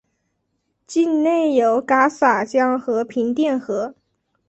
[0.87, 3.93] 境内有戛洒江和平甸河。